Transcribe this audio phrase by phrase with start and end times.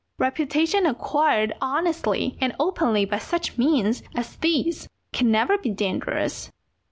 [0.17, 6.51] Reputation acquired honestly and openly by such means as these can never be dangerous.